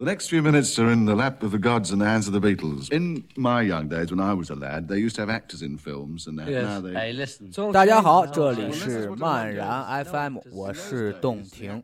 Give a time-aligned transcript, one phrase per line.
[0.00, 2.32] The next few minutes are in the lap of the gods and the hands of
[2.32, 2.90] the Beatles.
[2.90, 5.76] In my young days, when I was a lad, they used to have actors in
[5.76, 6.64] films, and Yes.
[6.64, 6.94] now they.
[6.94, 7.70] Hey, listen.
[7.70, 11.82] 大家好，这里是漫然 FM，我是洞庭。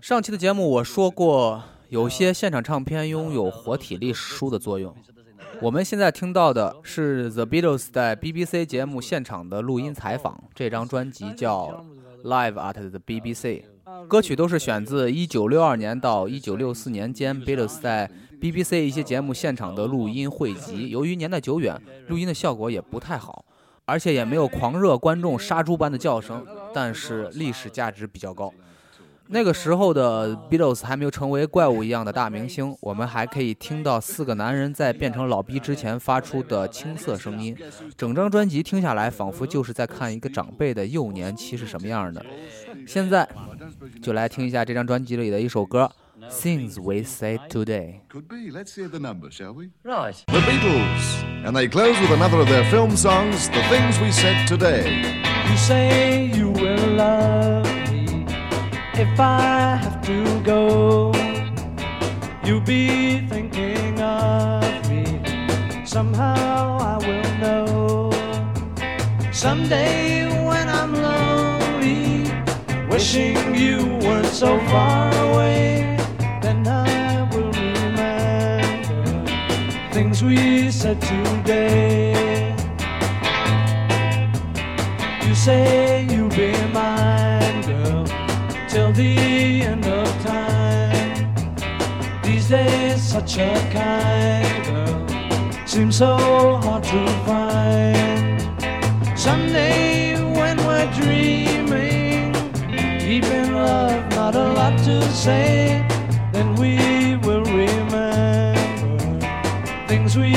[0.00, 4.94] 上期的节目我说过，有些现场唱片拥有活体历史书的作用。
[5.60, 11.84] 我们现在听到的是 The Beatles 在 BBC 节目现场的录音采访，这张专辑叫
[12.28, 13.34] 《Live at the BBC》，
[14.06, 20.90] 歌曲都是选自1962年到1964年间贝多斯在 BBC 一些节目现场的录音汇集。
[20.90, 23.44] 由于年代久远，录音的效果也不太好，
[23.84, 28.52] 而且也没有狂热观众杀猪般的叫声，但是历史价值比较高。
[29.30, 37.54] 那个时候的 Beatles 还没有成为怪物一样的大明星，我们还可以听到四个男人在变成老逼之前发出的青涩声音。
[37.96, 42.24] 整张专辑听下来，仿佛就是在看一个长辈的幼年期是什么样的。
[42.86, 43.28] 现在
[44.02, 45.90] 就来听一下这张专辑里的一首歌
[46.30, 48.00] 《Things We Say Today》。
[48.10, 48.50] Could be.
[48.50, 49.70] Let's hear the number, shall we?
[49.84, 50.14] Right.
[50.26, 51.44] The Beatles.
[51.44, 55.02] And they close with another of their film songs, The Things We Said Today.
[55.50, 57.66] You say you will love
[58.98, 61.12] if I have to go.
[62.44, 65.04] You'll be thinking of me.
[65.84, 68.10] Somehow I will know.
[69.30, 72.28] Someday when I'm lonely,
[72.90, 75.96] wishing you weren't so far away,
[76.42, 79.22] then I will remember
[79.92, 82.56] things we said today.
[85.24, 86.17] You say you'll
[88.98, 91.32] the end of time.
[92.24, 96.16] These days, such a kind girl seems so
[96.64, 98.42] hard to find.
[99.16, 102.32] Someday, when we're dreaming,
[102.98, 105.86] deep in love, not a lot to say,
[106.32, 108.56] then we will remember
[109.86, 110.34] things we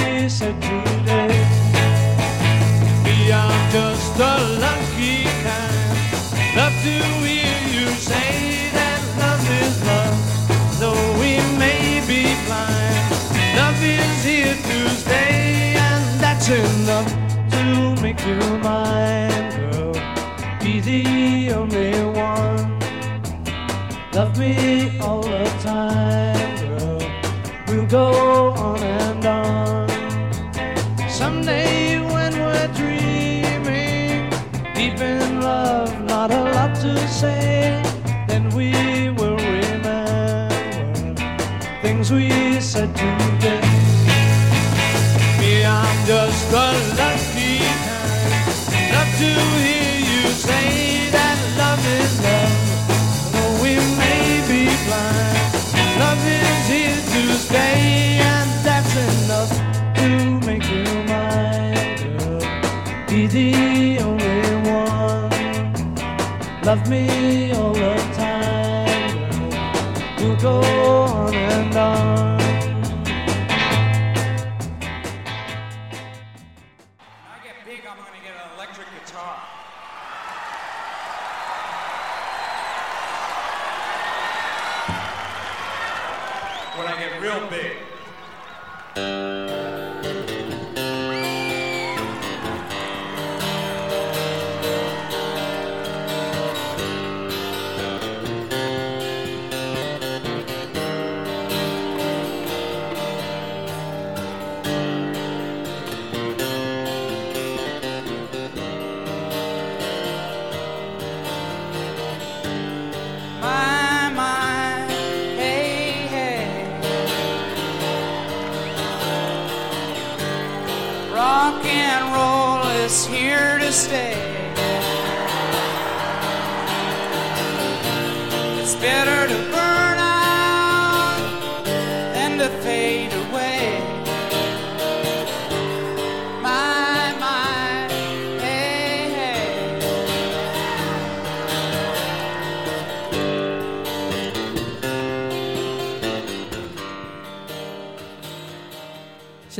[14.63, 17.09] to stay, and that's enough
[17.51, 19.94] to make you mine, girl.
[20.59, 22.79] Be the only one.
[24.13, 26.99] Love me all the time, girl.
[27.67, 29.89] We'll go on and on.
[31.09, 34.29] Someday when we're dreaming,
[34.75, 37.81] deep in love, not a lot to say,
[38.28, 40.49] then we will remember
[41.81, 43.41] things we said today.
[57.51, 57.91] Stay,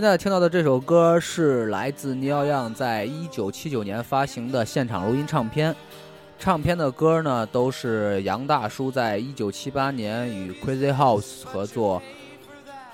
[0.02, 5.76] 现在听到的这首歌是来自 Neil Young 在一九七九年发行的现场录音唱片。
[6.40, 12.02] 唱片的歌呢，都是杨大叔在一九七八年与 Crazy House 合作，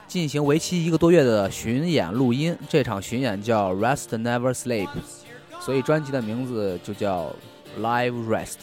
[0.05, 2.57] 进行为期一个多月的巡演录音。
[2.67, 4.89] 这场巡演叫 Rest Never Sleep，
[5.61, 7.33] 所以专辑的名字就叫
[7.79, 8.57] Live Rest。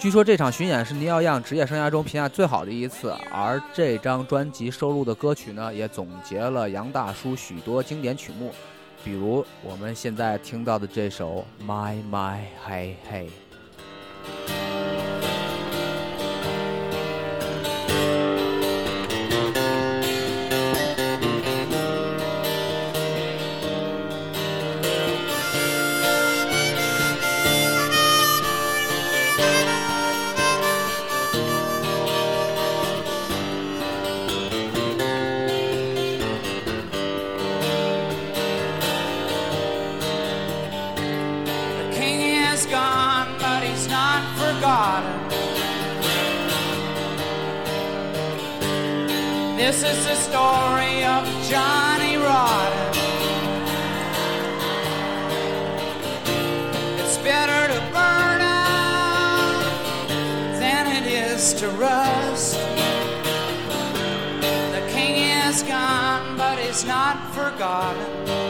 [0.00, 8.50] 据说这场巡演是尼奥样职业生涯中评价最好的一次，而这张专辑收录的歌曲呢，也总结了杨大叔许多经典曲目，
[9.04, 13.26] 比如我们现在听到的这首《My My Hey Hey》。
[49.70, 52.98] This is the story of Johnny Rotten.
[56.98, 59.62] It's better to burn out
[60.58, 62.58] than it is to rust.
[64.72, 65.14] The king
[65.46, 68.48] is gone, but he's not forgotten.“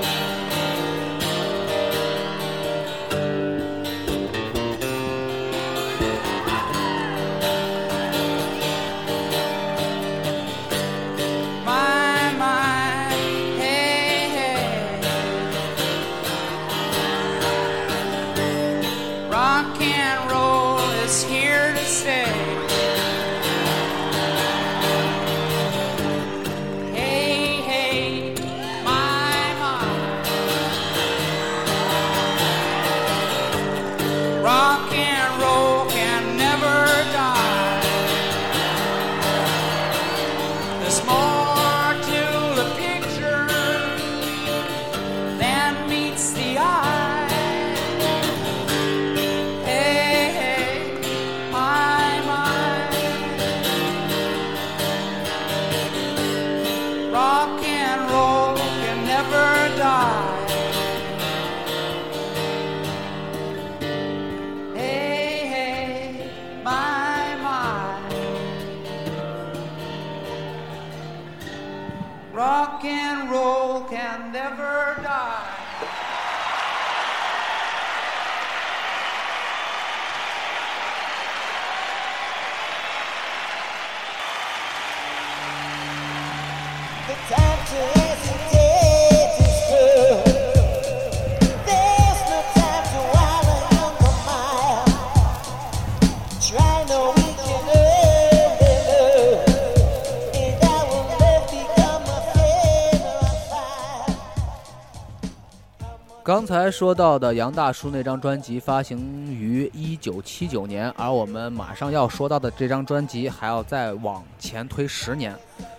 [106.30, 115.36] 刚才说到的杨大叔那张专辑发行于一九七九年，而我们马上要说到的这张专辑还要再往前推十年。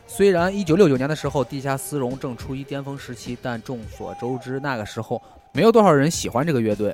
[0.07, 5.21] 虽然一九六九年的时候，地下丝绒正处于巅峰时期，但众所周知，那个时候
[5.53, 6.93] 没有多少人喜欢这个乐队，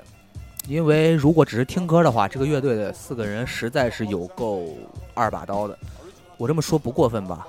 [0.67, 4.67] 因为如果只是听歌的话，这个乐队的四个人实在是有够
[5.15, 5.75] 二把刀的。
[6.37, 7.47] 我这么说不过分吧？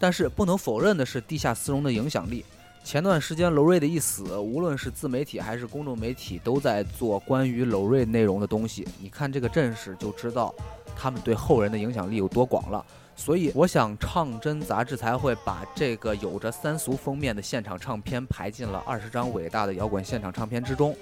[0.00, 2.44] 但是不能否认的是，地下丝绒的影响力。
[2.84, 8.86] 前段时间，娄瑞的一死，无论是自媒体还是公众媒体，都在做关于娄瑞内容的东西。
[8.98, 10.54] 你看这个阵势，就知道
[10.96, 12.84] 他们对后人的影响力有多广了。
[13.14, 20.96] 所以，我想《唱真》杂志才会把这个有着三俗封面的现场唱片排进了二十张伟大的摇滚现场唱片之中。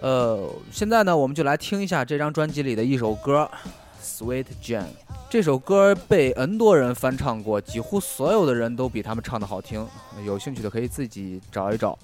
[0.00, 3.50] 呃，现在呢，我们就来听一下这张专辑里的一首歌
[4.00, 4.82] 《Sweet Jane》。
[5.28, 9.86] 这首歌被 N 多人翻唱过，几乎所有的人都比他们唱的好听。
[10.24, 11.98] 有兴趣的可以自己找一找。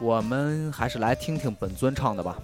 [0.00, 2.38] 我们还是来听听本尊唱的吧。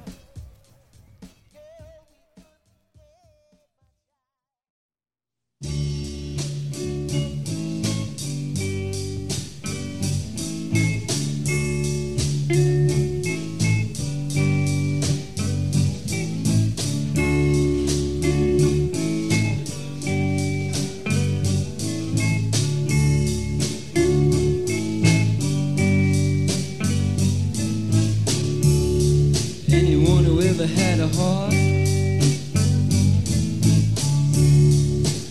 [30.61, 31.55] never had a heart.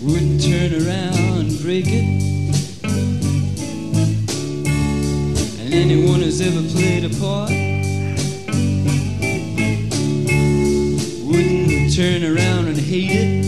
[0.01, 2.03] Wouldn't turn around and break it.
[5.59, 7.51] And anyone who's ever played a part
[11.27, 13.38] Wouldn't turn around and hate it.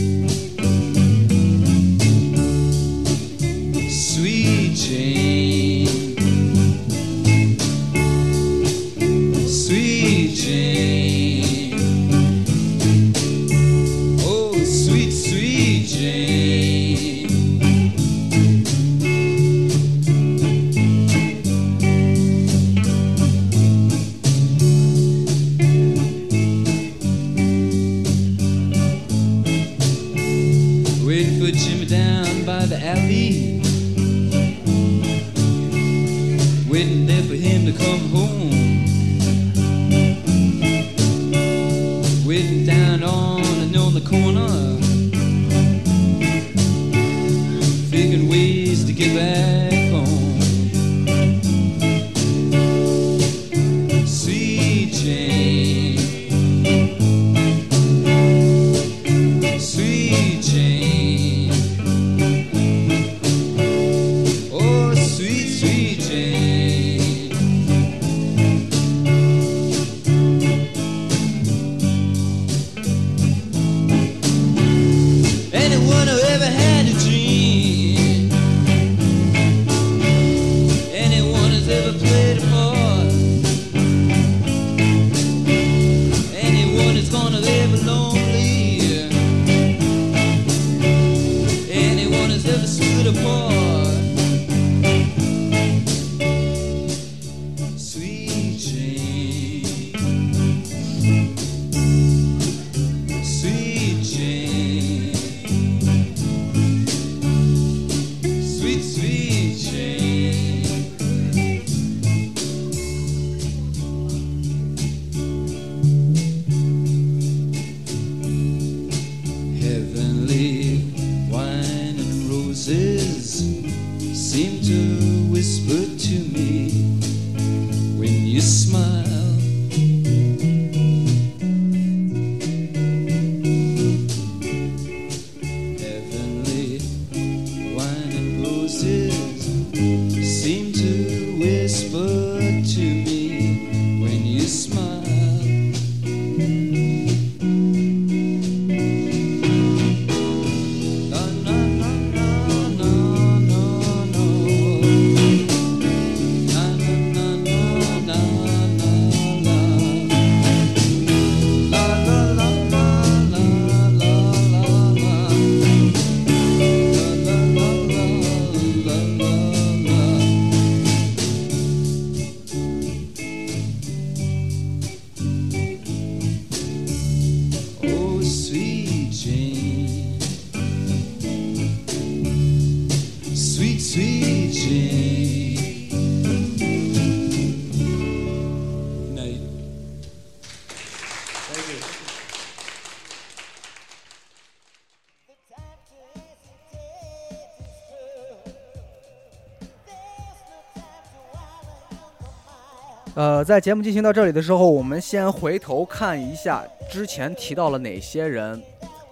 [203.51, 208.63] 在节目进行到这里的时候，我们先回头看一下之前提到了哪些人。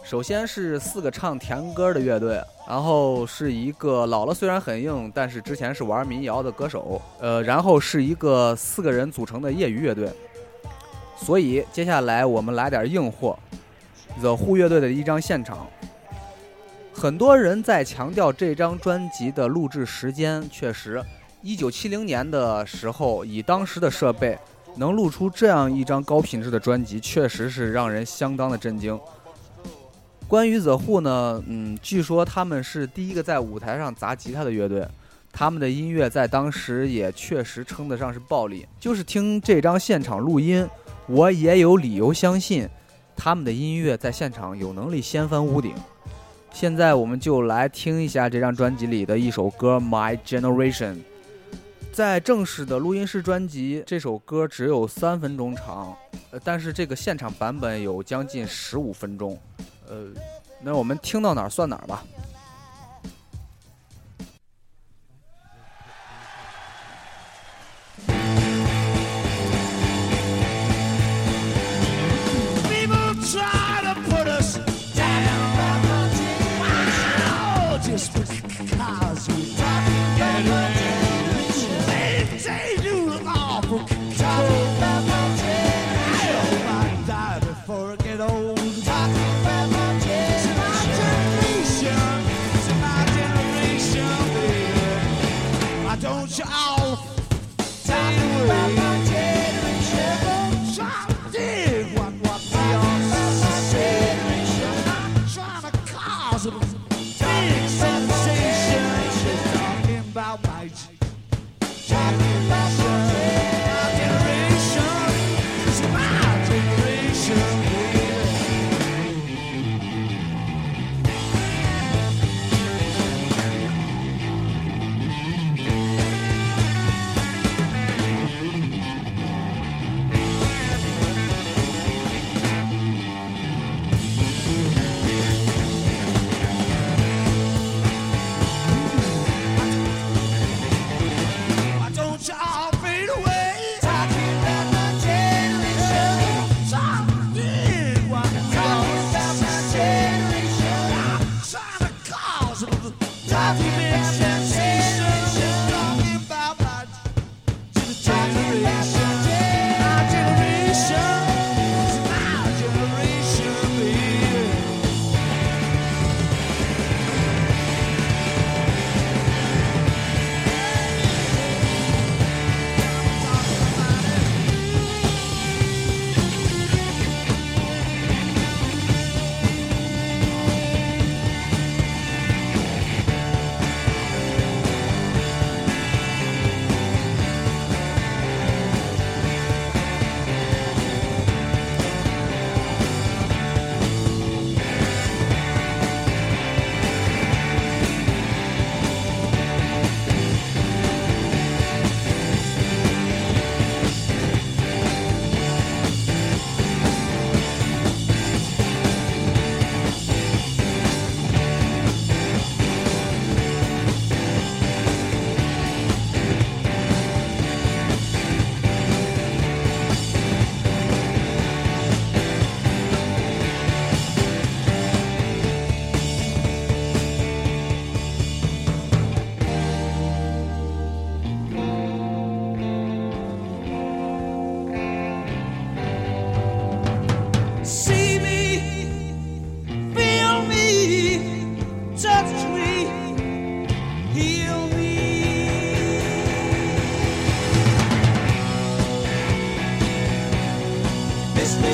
[0.01, 10.09] 首先是四个唱甜歌的乐队，然后是一个老了虽然很硬，但是之前是玩民谣的歌手，呃，然后是一个四个人组成的业余乐队。
[11.17, 13.37] 所以接下来我们来点硬货
[14.21, 15.67] ，The Who 乐队的一张现场。
[16.93, 21.03] 很多人在强调这张专辑的录制时间，确实，
[21.41, 24.37] 一九七零年的时候，以当时的设备
[24.75, 28.99] 能录出这样一张高品质的专辑，确实是让人相当的震惊。
[30.27, 34.85] 关于 The Who 呢，嗯，据说他们是第一个在舞台上砸吉他的乐队，
[35.31, 38.67] 他们的音乐在当时也确实称得上是暴力。
[38.77, 40.67] 就是听这张现场录音，
[41.07, 42.67] 我也有理由相信，
[43.15, 45.73] 他们的音乐在现场有能力掀翻屋顶。
[46.51, 50.95] 现在我们就来听一下这张专辑里的一首歌《My Generation》。
[51.99, 55.93] 在正式的录音室专辑，这首歌只有三分钟长，
[56.31, 59.37] 呃，但是这个现场版本有将近十五分钟，
[59.89, 60.07] 呃，
[60.61, 62.01] 那我们听到哪儿算哪儿吧。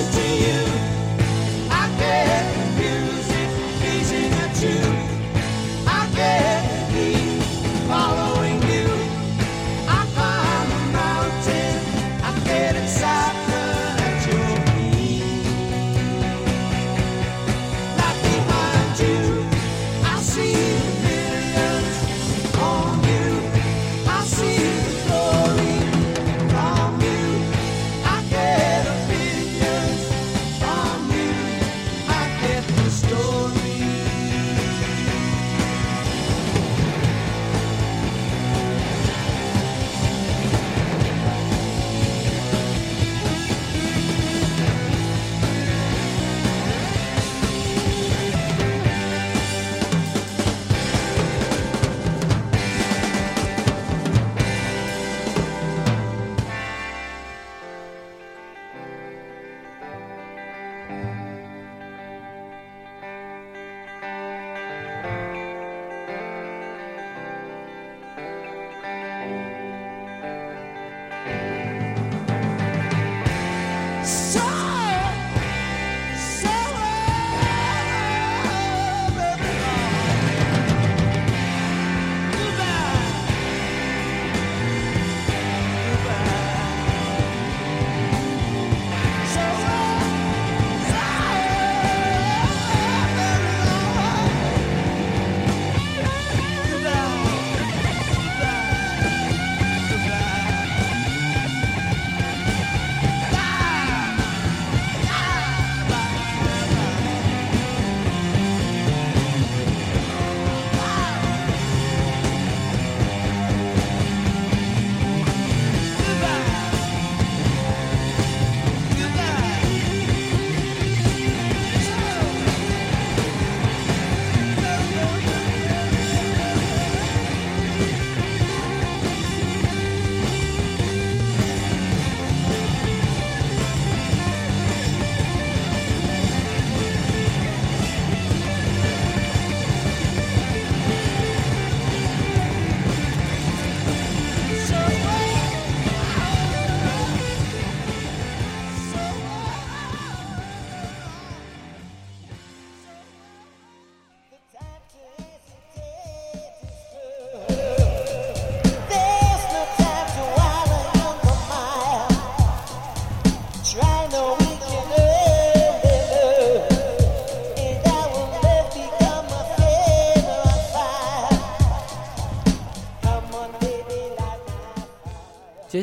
[0.03, 0.64] to you.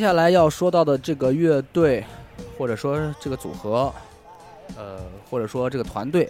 [0.03, 2.05] 接下来要说到的这个乐队，
[2.59, 3.95] 或者说这个组合，
[4.77, 6.29] 呃，或者说这个团队，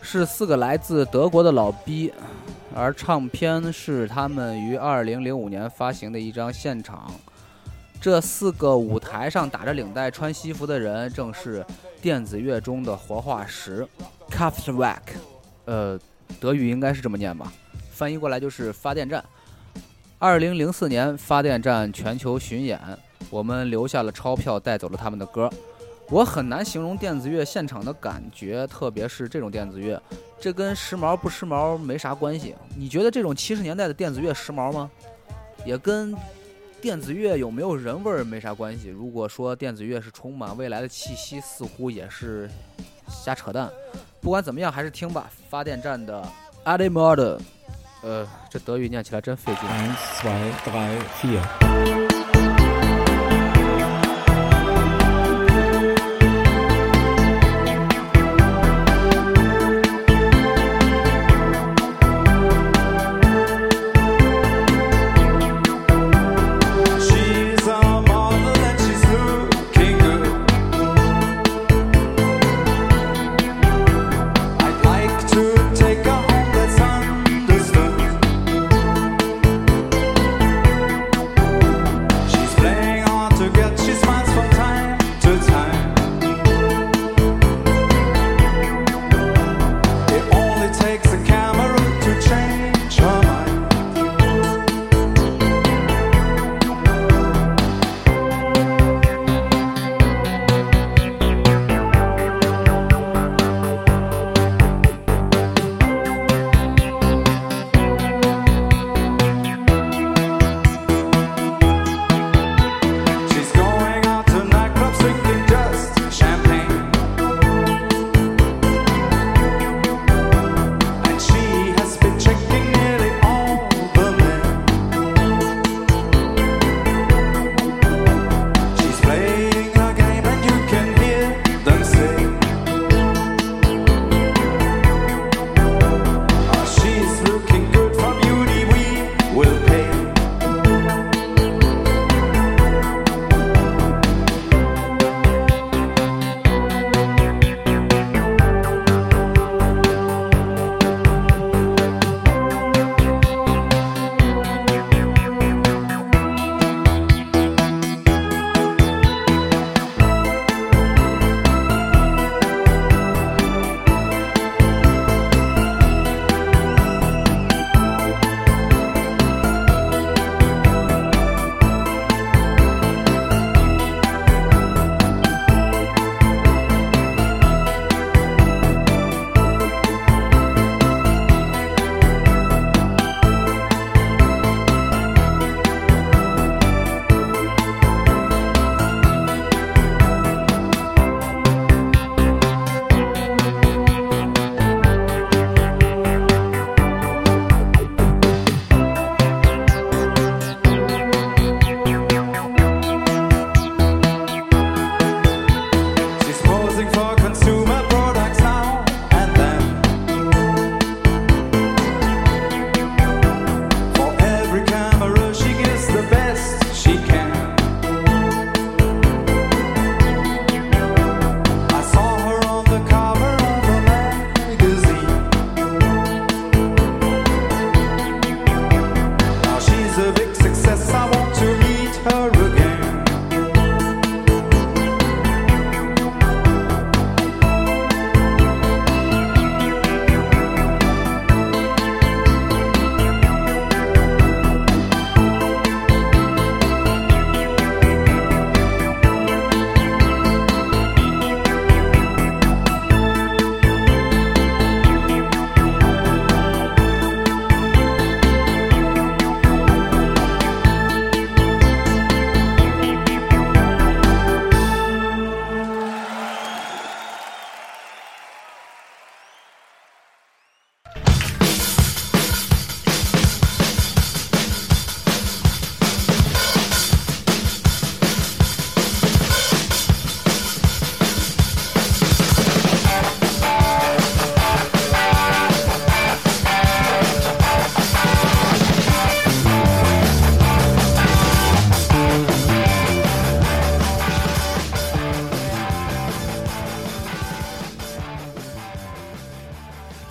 [0.00, 2.10] 是四个来自德国的老逼，
[2.74, 7.12] 而唱片是他们于2005年发行的一张现场。
[8.00, 11.62] 这四个舞台上打着领带、穿西服的人，正是
[12.00, 13.86] 电子乐中的活化石
[14.30, 14.96] Kraftwerk，
[15.66, 16.00] 呃，
[16.40, 17.52] 德语应该是这么念吧，
[17.92, 19.22] 翻译过来就是发电站。
[20.18, 22.80] 二零零四年，发电站全球巡演，
[23.28, 25.50] 我们留下了钞票，带走了他们的歌。
[26.08, 30.02] 我很难形容电子乐现场的感觉，特别是这种电子乐，
[30.40, 32.56] 这跟时髦不时髦没啥关系。
[32.76, 34.90] 你觉得这种七十年代的电子乐时髦吗？
[35.64, 36.12] 也跟
[36.80, 38.88] 电子乐有没有人味儿没啥关系。
[38.88, 42.50] 如果说电子乐是充满未来的气息，似乎也是
[43.06, 43.70] 瞎扯淡。
[44.20, 45.30] 不管怎么样，还是听吧。
[45.48, 46.26] 发电站的
[46.64, 47.38] a d i m o d
[48.02, 49.68] 呃，这德语念起来真费劲。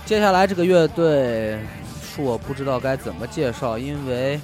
[0.09, 1.59] 接下来这个乐队
[2.01, 4.41] 是我不知道该怎么介绍，因为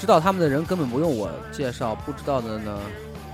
[0.00, 2.78] 知道他们的人根本不用我介绍，不知道的呢，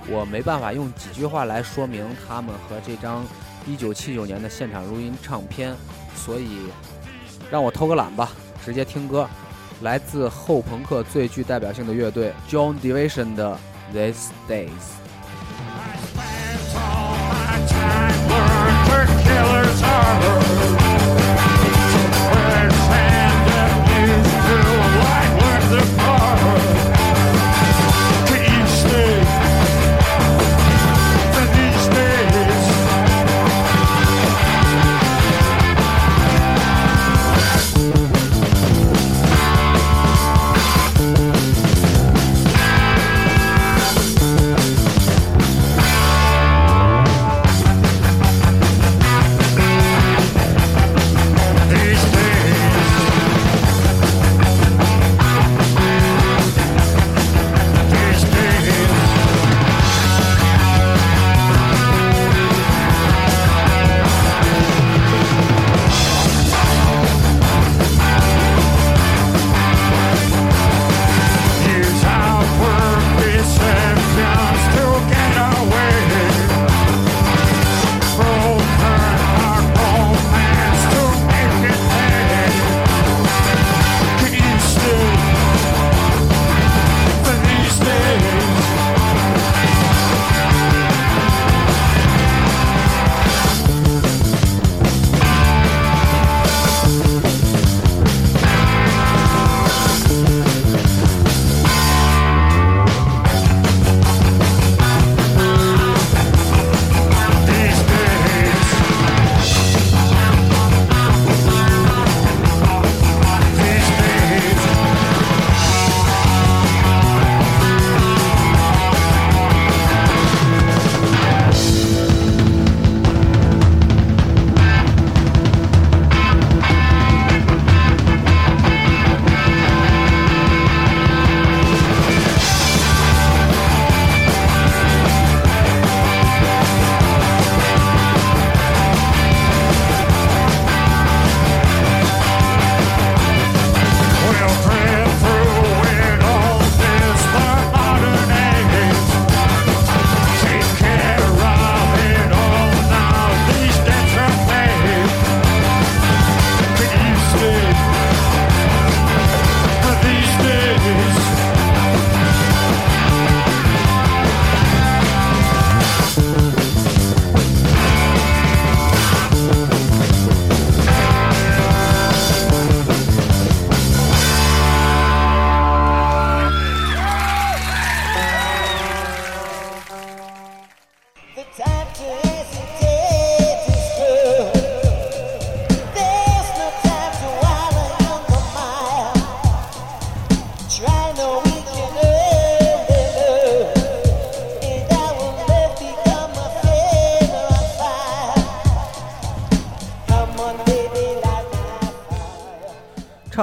[0.09, 3.25] 我没办法用几句话来说明他们和这张
[3.65, 5.73] 1979年的现场录音唱片，
[6.17, 6.67] 所以
[7.49, 8.31] 让我偷个懒吧，
[8.65, 9.25] 直接听歌，
[9.79, 13.57] 来自后朋克最具代表性的乐队 John Division 的
[13.95, 14.67] 《These Days》。
[19.31, 20.48] The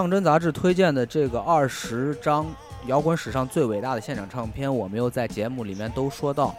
[0.07, 2.47] 唱真杂志推荐的这个二十张
[2.87, 6.55] 摇滚史上最伟大的现场唱片，我没有在节目里面都说到，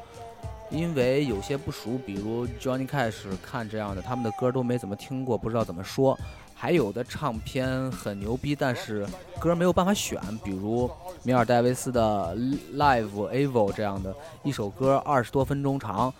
[0.69, 6.19] 因为有些不熟，比如 Johnny Cash 看这样的，他们的歌都没怎么听过，不知道怎么说。
[6.53, 9.07] 还有的唱片很牛逼，但是
[9.39, 10.91] 歌没有办法选，比如
[11.23, 12.35] 米尔戴维斯的
[12.75, 16.13] Live Evil 这样的一首歌二十多分钟长，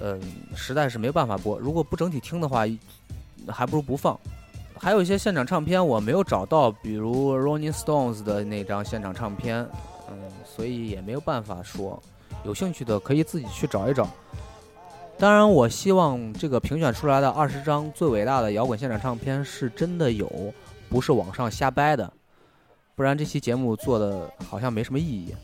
[0.00, 0.18] 嗯，
[0.54, 1.58] 实在是没有办法播。
[1.58, 2.64] 如果不整体听的话，
[3.46, 4.18] 还不如不放。
[4.78, 9.66] 还有一些现场唱片我没有找到，比如 Rolling Stones 的那张现场唱片，
[10.08, 12.00] 嗯，所以也没有办法说。
[12.44, 14.08] 有兴趣的可以自己去找一找。
[15.18, 20.30] 当然，我希望这个评选出来的二十张最伟大的摇滚现场唱片是真的有，
[20.88, 22.12] 不是网上瞎掰的，
[22.94, 25.34] 不然这期节目做的好像没什么意义。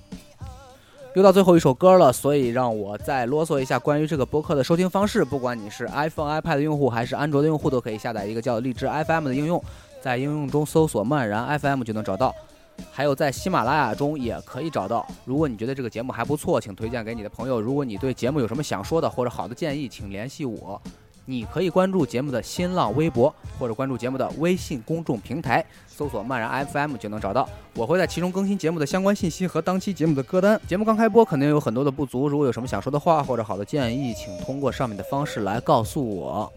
[1.15, 5.23] 又到最后一首歌了，所以让我再啰嗦一下关于这个播客的收听方式。
[5.23, 9.63] 不管你是 iPhone、iPad 用户还是安卓的用户，都可以下载一个叫荔枝 FM 的应用，
[10.01, 12.35] 在应用中搜索“漫然 FM” 就能找到。
[12.91, 15.07] 还有在喜马拉雅中也可以找到。
[15.27, 17.61] 如果你觉得这个节目还不错，请推荐给你的朋友。
[17.61, 20.81] 如果你对节目有什么想说的或者好的建议，请联系我。
[21.25, 27.49] 你可以关注节目的新浪微博，或者关注节目的微信公众平台，搜索“漫然 FM” 就能找到。
[27.75, 30.61] 我会在其中更新节目的相关信息和当期节目的歌单。
[30.67, 32.29] 节目刚开播，肯定有很多的不足。
[32.29, 36.53] 如果有什么想说的话或者好的建议，请通过上面的方式来告诉我。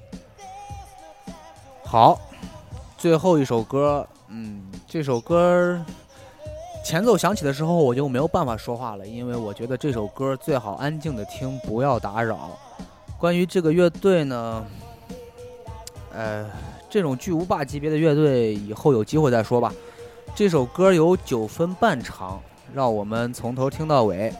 [1.84, 2.20] 好好，
[2.98, 5.80] 最后一首歌，嗯，这首歌
[6.84, 12.50] 前奏响起的时候，我就没有办法说话了，因为我觉得这首歌最好安静的听，不要打扰。
[13.20, 14.66] 关于这个乐队呢，
[16.14, 16.50] 呃，
[16.90, 19.74] 这种巨无霸级别的乐队，以后有机会再说吧。
[20.36, 22.42] 这首歌有九分半长，
[22.74, 24.34] 让我们从头听到尾。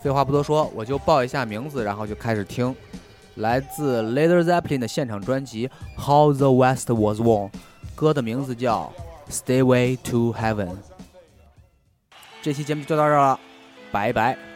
[0.00, 2.74] 废话不多说，我就报一下名字，然后就开始听。
[3.36, 7.50] 来自 Led Zeppelin 的现场专辑《How the West Was Won》，
[7.94, 8.92] 歌的名字叫
[9.32, 10.68] 《Stayway to Heaven》。
[12.42, 13.40] 这期节目就到这儿了，
[13.92, 14.51] 拜拜。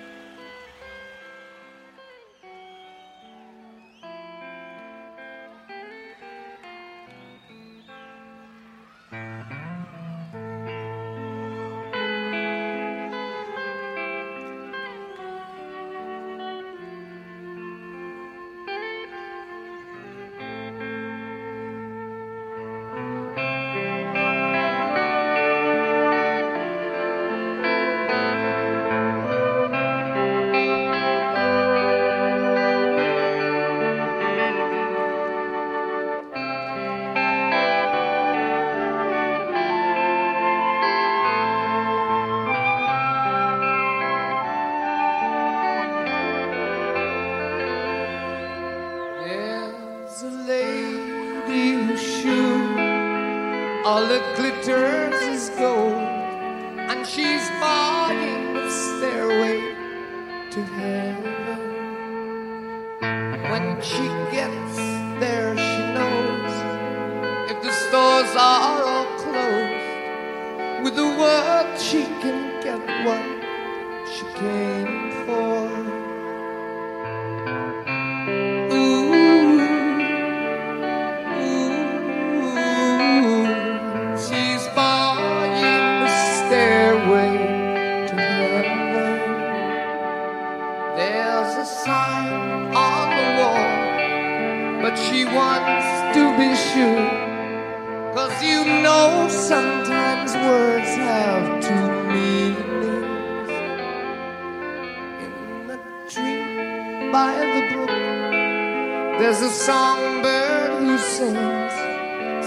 [110.26, 111.72] Songbird who sings.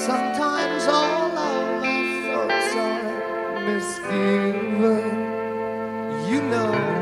[0.05, 5.15] Sometimes all of our thoughts are misgiven.
[6.29, 6.98] You know.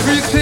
[0.00, 0.39] Everything